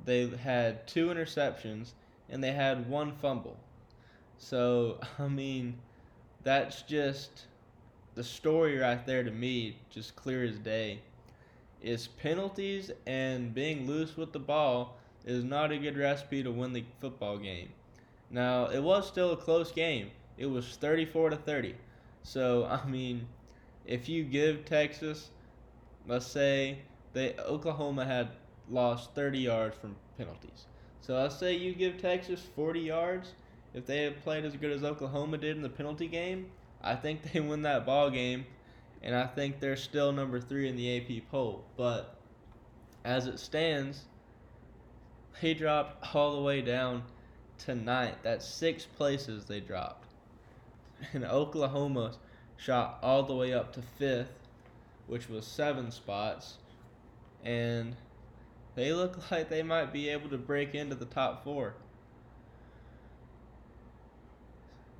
[0.04, 1.92] They had two interceptions
[2.28, 3.56] and they had one fumble.
[4.38, 5.78] So, I mean,
[6.42, 7.46] that's just
[8.14, 11.00] the story right there to me, just clear as day.
[11.82, 16.72] Is penalties and being loose with the ball is not a good recipe to win
[16.72, 17.70] the football game.
[18.30, 20.10] Now, it was still a close game.
[20.38, 21.74] It was 34 to 30.
[22.22, 23.28] So, I mean,
[23.84, 25.30] if you give Texas,
[26.06, 26.80] let's say
[27.12, 28.28] they Oklahoma had
[28.68, 30.66] lost 30 yards from penalties.
[31.00, 33.34] So let's say you give Texas 40 yards.
[33.76, 36.46] If they had played as good as Oklahoma did in the penalty game,
[36.82, 38.46] I think they win that ball game,
[39.02, 41.62] and I think they're still number three in the AP poll.
[41.76, 42.16] But
[43.04, 44.06] as it stands,
[45.42, 47.02] they dropped all the way down
[47.66, 48.16] to ninth.
[48.22, 50.08] That's six places they dropped.
[51.12, 52.14] And Oklahoma
[52.56, 54.32] shot all the way up to fifth,
[55.06, 56.56] which was seven spots.
[57.44, 57.94] And
[58.74, 61.74] they look like they might be able to break into the top four.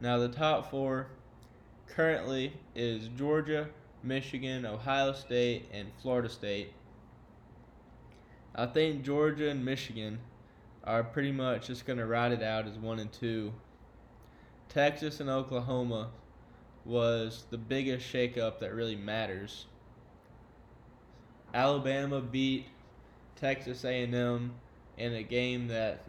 [0.01, 1.09] Now, the top four
[1.89, 3.69] currently is Georgia,
[4.03, 6.73] Michigan, Ohio State, and Florida State.
[8.55, 10.19] I think Georgia and Michigan
[10.85, 13.53] are pretty much just going to ride it out as one and two.
[14.69, 16.11] Texas and Oklahoma
[16.85, 19.67] was the biggest shakeup that really matters.
[21.55, 22.67] Alabama beat
[23.37, 24.53] Texas A&M
[24.99, 26.05] in a game that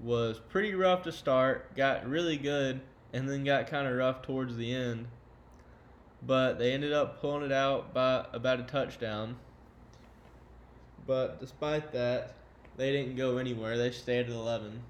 [0.00, 2.80] was pretty rough to start, got really good,
[3.12, 5.06] and then got kind of rough towards the end.
[6.24, 9.36] But they ended up pulling it out by about a touchdown.
[11.06, 12.34] But despite that,
[12.76, 13.76] they didn't go anywhere.
[13.76, 14.82] They stayed at 11.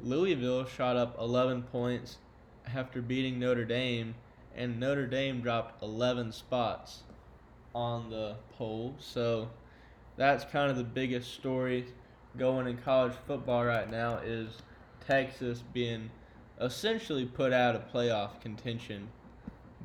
[0.00, 2.18] Louisville shot up 11 points
[2.74, 4.14] after beating Notre Dame,
[4.54, 7.02] and Notre Dame dropped 11 spots
[7.74, 8.94] on the poll.
[9.00, 9.48] So
[10.16, 11.86] that's kind of the biggest story
[12.36, 14.50] going in college football right now is
[15.08, 16.10] Texas being
[16.60, 19.08] essentially put out of playoff contention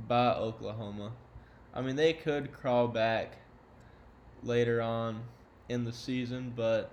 [0.06, 1.14] by Oklahoma.
[1.74, 3.38] I mean, they could crawl back
[4.44, 5.24] later on
[5.70, 6.92] in the season, but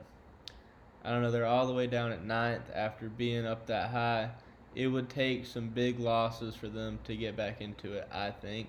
[1.04, 1.32] I don't know.
[1.32, 4.30] They're all the way down at ninth after being up that high.
[4.76, 8.68] It would take some big losses for them to get back into it, I think.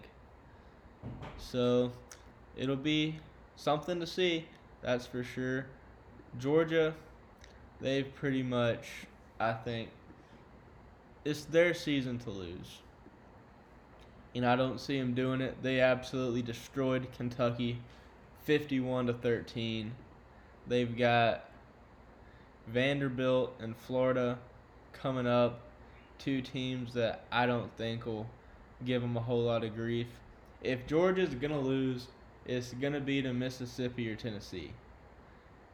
[1.38, 1.92] So
[2.58, 3.20] it'll be
[3.58, 4.48] something to see,
[4.82, 5.68] that's for sure.
[6.40, 6.96] Georgia,
[7.80, 8.88] they've pretty much,
[9.42, 9.90] I think,
[11.26, 12.80] it's their season to lose.
[14.34, 15.62] And I don't see them doing it.
[15.62, 17.80] They absolutely destroyed Kentucky
[18.44, 19.92] 51 to 13.
[20.68, 21.46] They've got
[22.68, 24.38] Vanderbilt and Florida
[24.94, 25.60] coming up,
[26.20, 28.28] two teams that I don't think will
[28.86, 30.08] give them a whole lot of grief.
[30.64, 32.08] If Georgia's going to lose,
[32.46, 34.72] it's going to be to Mississippi or Tennessee.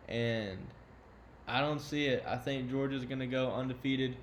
[0.07, 0.57] And
[1.47, 2.23] I don't see it.
[2.27, 4.17] I think Georgia's going to go undefeated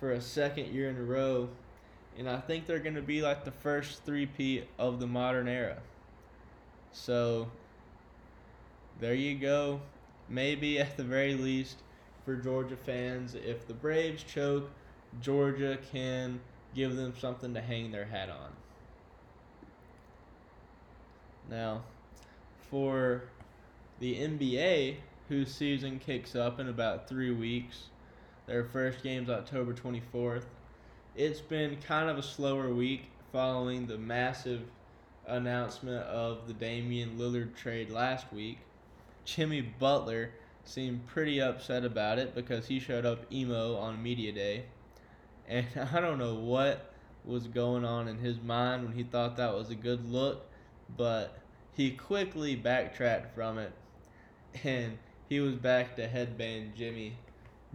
[0.00, 1.48] for a second year in a row.
[2.16, 5.78] And I think they're going to be like the first three-peat of the modern era.
[6.92, 7.50] So
[9.00, 9.80] there you go.
[10.28, 11.78] Maybe at the very least
[12.24, 14.70] for Georgia fans, if the Braves choke,
[15.20, 16.40] Georgia can
[16.74, 18.50] give them something to hang their hat on.
[21.50, 21.82] Now,
[22.70, 23.24] for
[24.00, 24.96] the NBA,
[25.28, 27.88] whose season kicks up in about three weeks,
[28.46, 30.44] their first game's October 24th.
[31.16, 34.62] It's been kind of a slower week following the massive
[35.26, 38.58] announcement of the Damian Lillard trade last week.
[39.24, 40.30] Jimmy Butler
[40.64, 44.64] seemed pretty upset about it because he showed up emo on Media Day.
[45.48, 46.92] And I don't know what
[47.24, 50.46] was going on in his mind when he thought that was a good look
[50.96, 51.38] but
[51.72, 53.72] he quickly backtracked from it
[54.62, 54.98] and
[55.28, 57.16] he was back to headband Jimmy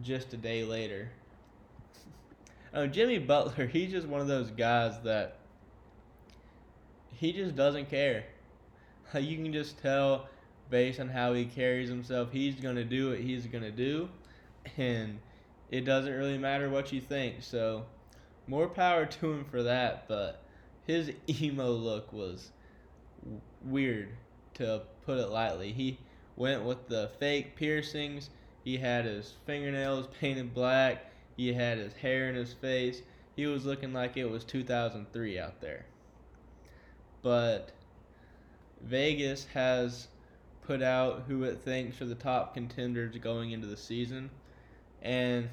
[0.02, 1.10] just a day later.
[2.74, 5.38] oh, Jimmy Butler, he's just one of those guys that
[7.14, 8.26] he just doesn't care.
[9.14, 10.30] You can just tell
[10.70, 14.10] based on how he carries himself, he's to do what he's to do.
[14.78, 15.20] And
[15.72, 17.41] it doesn't really matter what you think.
[17.41, 17.86] So,
[18.45, 20.08] more power to him for that.
[20.08, 20.43] But
[20.86, 22.52] his emo look was
[23.64, 24.10] weird,
[24.56, 25.72] to put it lightly.
[25.72, 25.97] He
[26.40, 28.32] went with the fake piercings.
[28.64, 31.12] He had his fingernails painted black.
[31.38, 33.04] He had his hair in his face.
[33.36, 35.86] He was looking like it was 2003 out there.
[37.22, 37.72] But
[38.82, 40.08] Vegas has
[40.62, 44.30] put out who it thinks are the top contenders going into the season.
[45.02, 45.50] And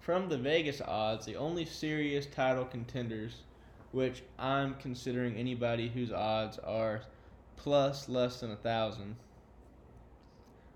[0.00, 3.42] from the Vegas odds, the only serious title contenders,
[3.92, 7.02] which I'm considering anybody whose odds are
[7.56, 9.16] plus less than a thousand,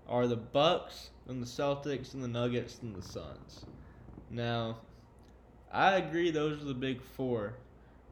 [0.07, 3.65] are the Bucks and the Celtics and the Nuggets and the Suns.
[4.29, 4.77] Now,
[5.71, 7.53] I agree those are the big four,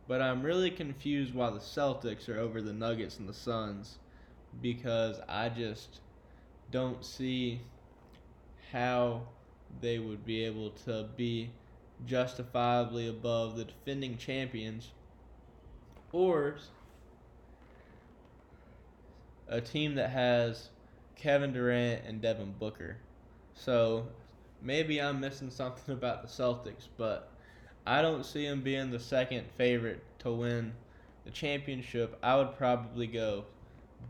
[0.07, 3.97] but I'm really confused why the Celtics are over the Nuggets and the Suns
[4.61, 5.99] because I just
[6.71, 7.61] don't see
[8.71, 9.21] how
[9.81, 11.51] they would be able to be
[12.05, 14.91] justifiably above the defending champions
[16.11, 16.57] or
[19.47, 20.69] a team that has
[21.15, 22.97] Kevin Durant and Devin Booker.
[23.53, 24.07] So
[24.61, 27.29] maybe I'm missing something about the Celtics, but
[27.85, 30.73] I don't see them being the second favorite to win
[31.25, 32.17] the championship.
[32.23, 33.45] I would probably go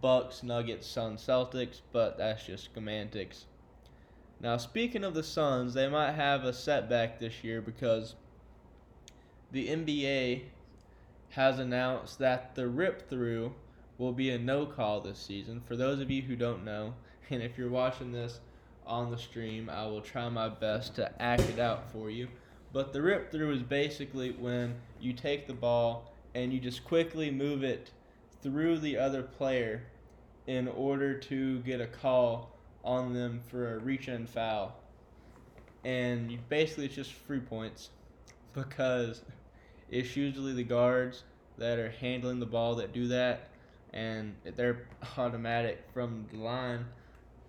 [0.02, 3.46] Bucks, Nuggets, Suns, Celtics, but that's just semantics.
[4.40, 8.16] Now, speaking of the Suns, they might have a setback this year because
[9.52, 10.44] the NBA
[11.30, 13.54] has announced that the rip through
[13.98, 15.62] will be a no call this season.
[15.68, 16.94] For those of you who don't know,
[17.30, 18.40] and if you're watching this
[18.86, 22.28] on the stream, I will try my best to act it out for you.
[22.72, 27.30] But the rip through is basically when you take the ball and you just quickly
[27.30, 27.92] move it
[28.42, 29.84] through the other player
[30.48, 32.52] in order to get a call
[32.84, 34.76] on them for a reach and foul.
[35.86, 37.90] And basically, it's just free points
[38.54, 39.22] because
[39.90, 41.24] it's usually the guards
[41.58, 43.50] that are handling the ball that do that,
[43.94, 44.88] and they're
[45.18, 46.86] automatic from the line.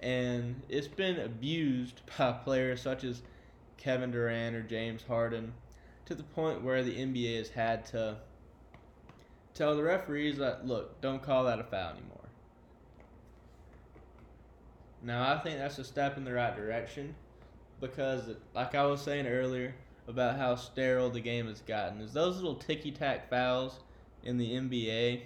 [0.00, 3.22] And it's been abused by players such as
[3.76, 5.52] Kevin Durant or James Harden
[6.06, 8.16] to the point where the NBA has had to
[9.54, 12.18] tell the referees that, look, don't call that a foul anymore.
[15.02, 17.14] Now, I think that's a step in the right direction
[17.80, 19.74] because, like I was saying earlier
[20.08, 23.80] about how sterile the game has gotten, is those little ticky tack fouls
[24.22, 25.22] in the NBA,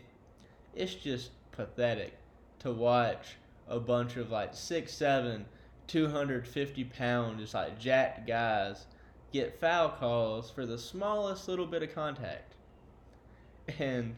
[0.78, 2.14] it's just pathetic
[2.60, 3.36] to watch
[3.68, 5.44] a bunch of like six, seven,
[5.88, 8.86] 250 pound, just like jacked guys
[9.32, 12.54] get foul calls for the smallest little bit of contact.
[13.78, 14.14] And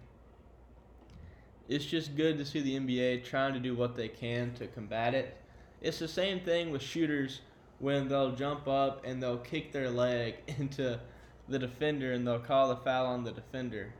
[1.67, 5.15] it's just good to see the NBA trying to do what they can to combat
[5.15, 5.37] it.
[5.81, 7.41] It's the same thing with shooters
[7.79, 11.01] when they'll jump up and they'll kick their leg into
[11.49, 13.93] the defender and they'll call the foul on the defender.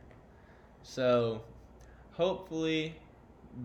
[0.83, 1.41] So,
[2.21, 2.95] hopefully,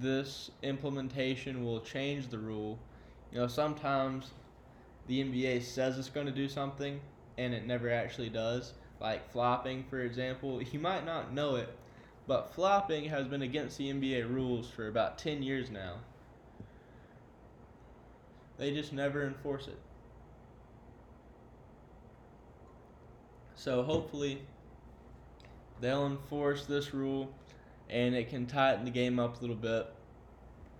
[0.01, 2.79] this implementation will change the rule
[3.33, 4.31] you know, sometimes
[5.07, 7.01] the NBA says it's going to do something
[7.37, 8.73] and it never actually does.
[9.01, 11.69] Like flopping, for example, you might not know it,
[12.27, 15.97] but flopping has been against the NBA rules for about 10 years now.
[18.57, 19.79] They just never enforce it.
[23.55, 24.41] So hopefully
[25.81, 27.35] they'll enforce this rule
[27.89, 29.87] and it can tighten the game up a little bit.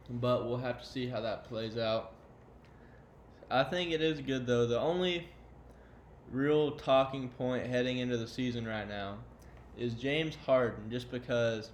[0.09, 2.13] But we'll have to see how that plays out.
[3.51, 4.67] I think it is good though.
[4.67, 5.29] The only
[6.31, 9.19] real talking point heading into the season right now
[9.79, 11.71] is James Harden, just because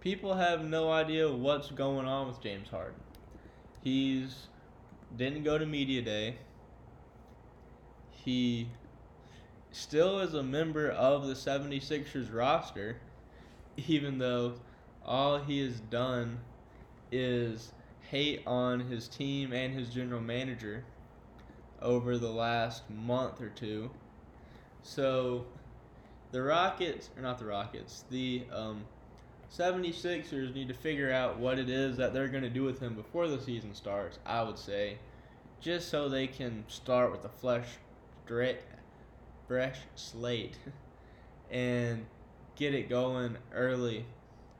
[0.00, 3.00] people have no idea what's going on with James Harden.
[3.82, 4.48] He's
[5.16, 6.36] didn't go to media day.
[8.10, 8.68] He
[9.70, 12.96] still is a member of the 76ers roster,
[13.76, 14.54] even though
[15.04, 16.38] all he has done
[17.10, 17.72] is
[18.10, 20.84] hate on his team and his general manager
[21.80, 23.90] over the last month or two.
[24.82, 25.46] So
[26.30, 28.84] the Rockets, or not the Rockets, the um,
[29.50, 32.94] 76ers need to figure out what it is that they're going to do with him
[32.94, 34.98] before the season starts, I would say,
[35.60, 37.68] just so they can start with a fresh,
[39.46, 40.56] fresh slate
[41.50, 42.06] and
[42.56, 44.04] get it going early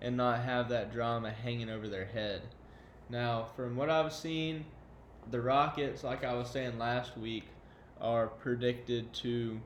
[0.00, 2.42] and not have that drama hanging over their head.
[3.08, 4.64] Now, from what I've seen,
[5.30, 7.44] the Rockets, like I was saying last week,
[8.00, 9.60] are predicted to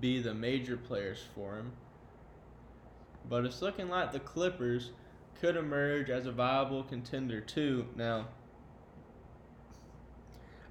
[0.00, 1.72] be the major players for him.
[3.28, 4.90] but it's looking like the Clippers
[5.40, 7.86] could emerge as a viable contender too.
[7.96, 8.28] Now,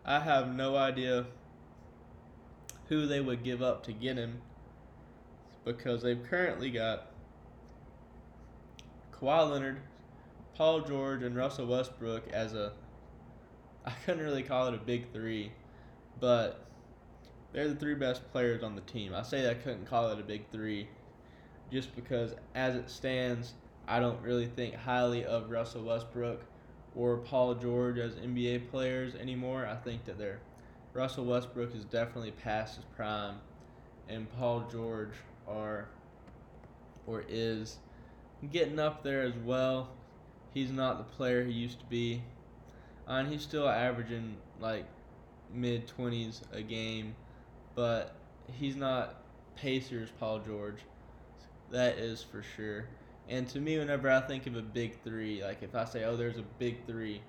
[0.05, 1.26] I have no idea
[2.88, 4.41] who they would give up to get him
[5.66, 7.07] because they've currently got
[9.11, 9.82] Kawhi Leonard,
[10.55, 12.74] Paul George, and Russell Westbrook as a
[13.86, 15.51] I couldn't really call it a big three,
[16.20, 16.66] but
[17.51, 19.14] they're the three best players on the team.
[19.14, 20.88] I say I couldn't call it a big three
[21.72, 23.53] just because as it stands,
[23.88, 26.41] I don't really think highly of Russell Westbrook
[26.95, 29.66] or Paul George as NBA players anymore.
[29.66, 30.39] I think that they're
[30.93, 33.38] Russell Westbrook is definitely past his prime,
[34.07, 35.16] and Paul George
[35.47, 35.87] are
[37.05, 37.77] or is
[38.51, 39.89] getting up there as well.
[40.53, 42.21] He's not the player he used to be,
[43.07, 44.85] and he's still averaging like
[45.53, 47.15] mid twenties a game,
[47.75, 48.15] but
[48.51, 49.15] he's not
[49.55, 50.79] Pacers Paul George.
[51.71, 52.85] That is for sure.
[53.29, 56.17] And to me, whenever I think of a big three, like if I say, oh,
[56.17, 57.21] there's a big three,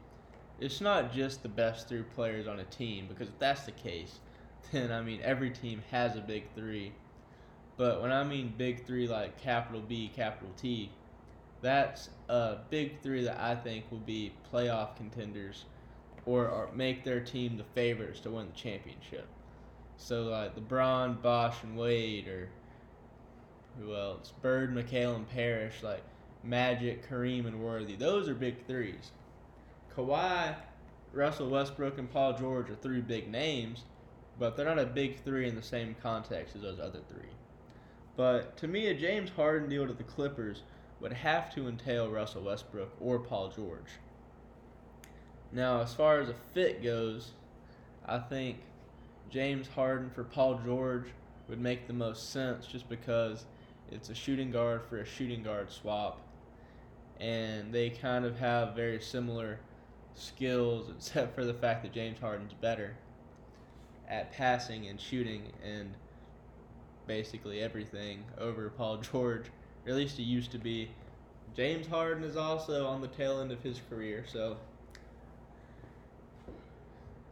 [0.61, 4.19] it's not just the best three players on a team, because if that's the case,
[4.73, 6.93] then I mean, every team has a big three.
[7.77, 10.91] But when I mean big three, like capital B, capital T,
[11.61, 15.65] that's a big three that I think will be playoff contenders
[16.27, 19.27] or, or make their team the favorites to win the championship.
[19.97, 22.49] So, like LeBron, Bosh, and Wade, or
[23.79, 24.33] who else?
[24.43, 26.03] Bird, McHale, and Parish, like
[26.43, 27.97] Magic, Kareem, and Worthy.
[27.97, 29.13] Those are big threes.
[29.97, 30.55] Kawhi,
[31.13, 33.85] Russell Westbrook, and Paul George are three big names,
[34.39, 37.31] but they're not a big three in the same context as those other three.
[38.17, 40.63] But to me, a James Harden deal to the Clippers
[41.01, 43.99] would have to entail Russell Westbrook or Paul George.
[45.53, 47.33] Now, as far as a fit goes,
[48.07, 48.59] I think
[49.31, 51.07] James Harden for Paul George
[51.49, 53.45] would make the most sense just because
[53.91, 56.21] it's a shooting guard for a shooting guard swap.
[57.21, 59.59] And they kind of have very similar
[60.15, 62.97] skills, except for the fact that James Harden's better
[64.09, 65.95] at passing and shooting and
[67.07, 69.47] basically everything over Paul George,
[69.87, 70.91] or at least he used to be.
[71.57, 74.57] James Harden is also on the tail end of his career, so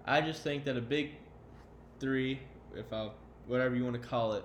[0.04, 1.10] I just think that a big
[1.98, 2.40] three,
[2.76, 3.10] if I
[3.46, 4.44] whatever you want to call it,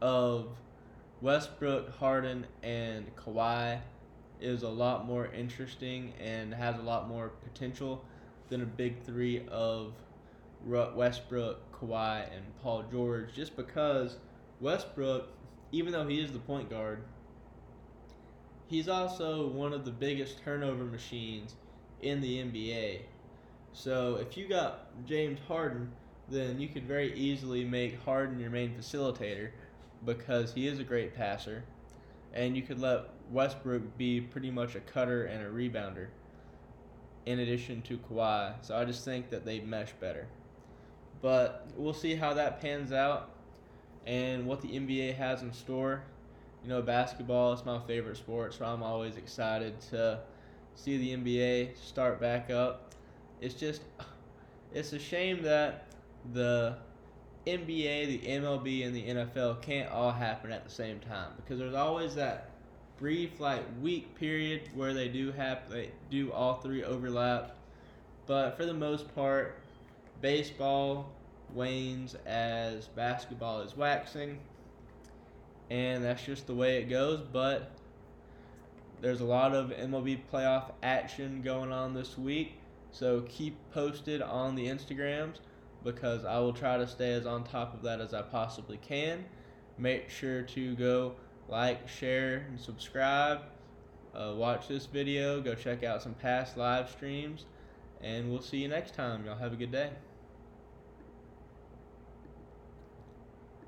[0.00, 0.48] of
[1.20, 3.80] Westbrook, Harden, and Kawhi
[4.40, 8.04] is a lot more interesting and has a lot more potential
[8.48, 9.94] than a big three of
[10.64, 14.16] Westbrook, Kawhi, and Paul George, just because
[14.60, 15.28] Westbrook,
[15.72, 17.02] even though he is the point guard,
[18.68, 21.54] he's also one of the biggest turnover machines
[22.00, 23.00] in the NBA.
[23.72, 25.92] So if you got James Harden,
[26.28, 29.50] then you could very easily make Harden your main facilitator
[30.04, 31.64] because he is a great passer,
[32.32, 36.08] and you could let Westbrook be pretty much a cutter and a rebounder
[37.26, 38.54] in addition to Kawhi.
[38.62, 40.26] So I just think that they mesh better.
[41.20, 43.30] But we'll see how that pans out
[44.06, 46.02] and what the NBA has in store.
[46.62, 50.20] You know, basketball is my favorite sport, so I'm always excited to
[50.74, 52.94] see the NBA start back up.
[53.40, 53.82] It's just,
[54.74, 55.86] it's a shame that
[56.32, 56.76] the
[57.46, 61.74] NBA, the MLB, and the NFL can't all happen at the same time because there's
[61.74, 62.50] always that
[62.98, 67.56] brief like week period where they do have they do all three overlap.
[68.26, 69.60] But for the most part,
[70.20, 71.12] baseball
[71.56, 74.38] wanes as basketball is waxing.
[75.70, 77.72] And that's just the way it goes, but
[79.00, 82.52] there's a lot of MLB playoff action going on this week.
[82.92, 85.36] So keep posted on the Instagrams
[85.82, 89.24] because I will try to stay as on top of that as I possibly can.
[89.78, 91.14] Make sure to go
[91.48, 93.40] like, share, and subscribe.
[94.14, 95.40] Uh, watch this video.
[95.40, 97.44] Go check out some past live streams.
[98.00, 99.24] And we'll see you next time.
[99.26, 99.90] Y'all have a good day.